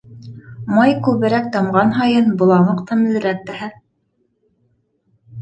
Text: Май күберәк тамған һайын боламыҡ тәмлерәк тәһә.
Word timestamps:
Май 0.77 0.95
күберәк 1.07 1.49
тамған 1.55 1.93
һайын 1.97 2.31
боламыҡ 2.41 2.81
тәмлерәк 2.93 3.45
тәһә. 3.51 3.71